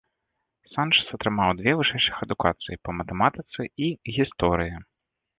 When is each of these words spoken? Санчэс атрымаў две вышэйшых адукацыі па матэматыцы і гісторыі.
Санчэс 0.75 1.09
атрымаў 1.17 1.51
две 1.59 1.73
вышэйшых 1.81 2.15
адукацыі 2.27 2.79
па 2.87 2.95
матэматыцы 3.01 3.61
і 3.89 3.91
гісторыі. 4.15 4.75